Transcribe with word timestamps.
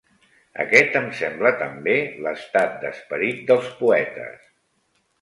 Aquest 0.63 0.97
em 0.99 1.05
sembla 1.19 1.51
també 1.61 1.95
l'estat 2.25 2.75
d'esperit 2.87 3.47
dels 3.53 3.73
poetes. 3.87 4.53